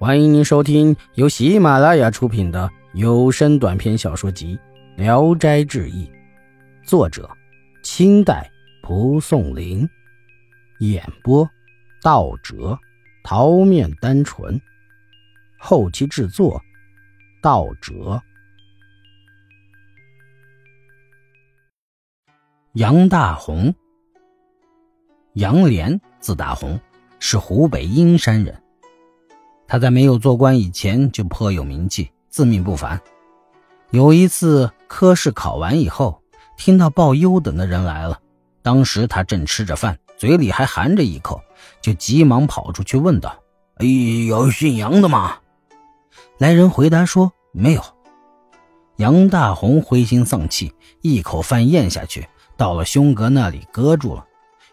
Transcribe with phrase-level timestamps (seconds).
[0.00, 4.56] 欢迎您收听由喜马拉雅出品的有声短篇小说集
[4.96, 6.06] 《聊斋志异》，
[6.84, 7.28] 作者：
[7.82, 8.48] 清代
[8.80, 9.88] 蒲松龄，
[10.78, 11.50] 演播：
[12.00, 12.78] 道哲、
[13.24, 14.60] 桃面单纯，
[15.58, 16.62] 后期制作：
[17.42, 18.22] 道哲。
[22.74, 23.74] 杨大红，
[25.32, 26.78] 杨莲字大红，
[27.18, 28.62] 是湖北阴山人。
[29.68, 32.98] 他在没有做官以前就颇有名气，自命不凡。
[33.90, 36.22] 有一次科试考完以后，
[36.56, 38.18] 听到报优等的人来了，
[38.62, 41.42] 当时他正吃着饭，嘴里还含着一口，
[41.82, 43.36] 就急忙跑出去问道
[43.76, 43.86] ：“哎，
[44.26, 45.36] 有姓杨的吗？”
[46.38, 47.84] 来人回答说：“没有。”
[48.96, 52.26] 杨大红灰心丧气，一口饭咽下去，
[52.56, 54.24] 到了胸膈那里搁住了，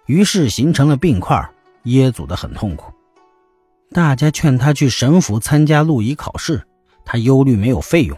[0.06, 1.52] 于是形成了病块，
[1.84, 2.94] 噎阻得很痛苦。
[3.92, 6.62] 大家劝他去省府参加路仪考试，
[7.06, 8.18] 他忧虑没有费用，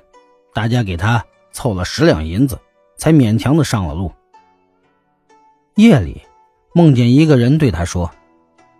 [0.53, 2.59] 大家给他凑了十两银子，
[2.97, 4.11] 才勉强的上了路。
[5.75, 6.21] 夜里，
[6.73, 8.09] 梦见一个人对他说：“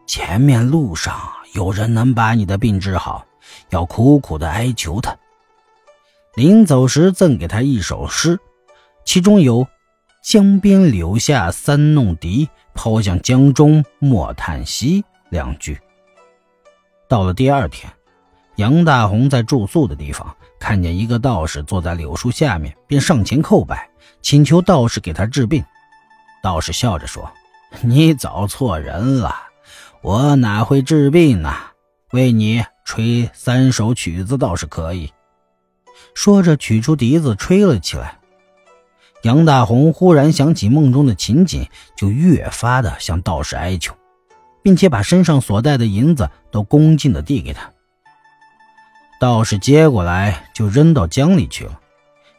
[0.08, 1.16] 前面路上
[1.54, 3.26] 有人能把你的病治好，
[3.70, 5.16] 要苦苦的哀求他。”
[6.34, 8.40] 临走时赠给他一首诗，
[9.06, 9.68] 其中有
[10.24, 15.80] “江边柳下三弄笛，抛向江中莫叹息”两句。
[17.08, 17.92] 到了第二天，
[18.58, 23.90] 杨大红在住宿的地方看见一个道士坐在柳树下面，便上前叩拜，
[24.22, 25.64] 请求道士给他治病。
[26.44, 27.32] 道士笑着说
[27.82, 29.34] ：“你找错人了，
[30.02, 31.56] 我哪会治病呢？
[32.12, 35.12] 为你吹三首曲子倒是可以。”
[36.14, 38.20] 说着，取出笛子吹了起来。
[39.24, 43.96] 杨大红忽然想起梦中的情景，就越发的向道士哀求。
[44.68, 47.72] 并且把身上所带的银子都恭敬地递给他。
[49.18, 51.80] 道士接过来就扔到江里去了，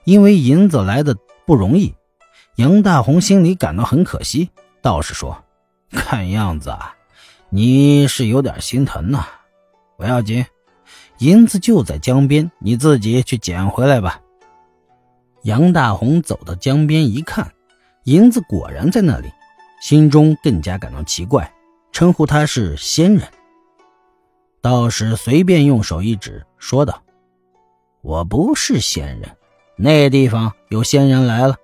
[0.05, 1.95] 因为银子来的不容易。
[2.57, 4.51] 杨大红心里感到很可惜。
[4.83, 5.43] 道士说
[5.91, 6.95] ：“看样子啊，
[7.49, 9.25] 你是有点心疼呐。
[9.97, 10.45] 不要紧，
[11.21, 14.21] 银子就在江边，你自己去捡回来吧。”
[15.45, 17.51] 杨大红走到江边一看，
[18.05, 19.31] 银子果然在那里，
[19.81, 21.51] 心中更加感到奇怪。
[21.99, 23.27] 称呼他是仙人。
[24.63, 27.03] 道士随便用手一指，说道
[28.03, 29.37] ：“我不是仙人，
[29.75, 31.57] 那地方有仙人来了。”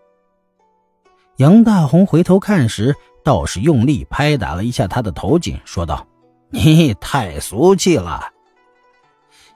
[1.38, 6.04] 杨大红回头看时，道士用力拍打了一下他的头颈，说道
[6.50, 8.32] ：“你太俗气了。”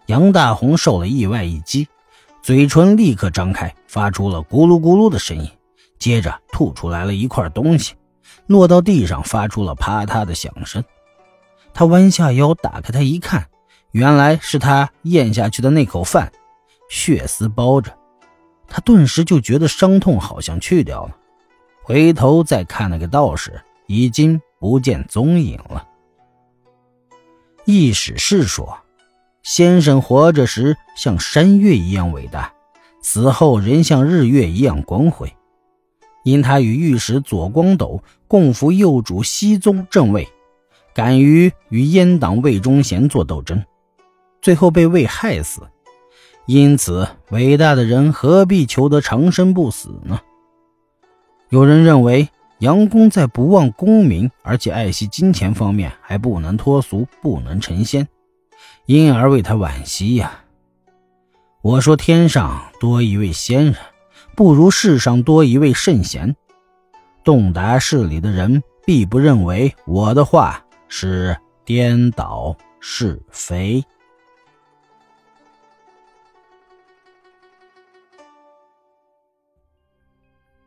[0.06, 1.89] 杨大红受了意外一击，
[2.41, 5.50] 嘴唇立刻张开，发出了咕噜咕噜的声音，
[5.99, 7.97] 接着吐出来了一块东西。
[8.48, 10.82] 落到地上，发出了啪嗒的响声。
[11.72, 13.47] 他弯下腰，打开它一看，
[13.92, 16.32] 原来是他咽下去的那口饭，
[16.91, 17.97] 血丝包着。
[18.66, 21.16] 他顿时就觉得伤痛好像去掉了。
[21.82, 25.86] 回头再看那个道士，已经不见踪影了。
[27.65, 28.78] 易史是说，
[29.42, 32.53] 先生活着时像山岳一样伟大，
[33.03, 35.32] 死后仍像日月一样光辉。
[36.24, 40.28] 因他与御史左光斗共扶右主熹宗正位，
[40.94, 43.64] 敢于与阉党魏忠贤作斗争，
[44.42, 45.62] 最后被魏害死。
[46.46, 50.20] 因此，伟大的人何必求得长生不死呢？
[51.50, 58.08] 有人认为杨公在不忘功名，而且爱惜金钱方面还不能脱俗，不能成仙，
[58.86, 60.44] 因而为他惋惜呀。
[61.62, 63.76] 我说天上多一位仙人。
[64.38, 66.37] 不如世上多一位圣贤，
[67.25, 73.84] 洞达事理的人必不认为我的话是颠倒是非。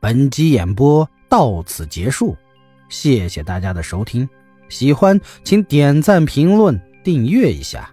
[0.01, 2.35] 本集演播到此结束，
[2.89, 4.27] 谢谢大家的收听，
[4.67, 7.89] 喜欢请点赞、评论、订阅一下。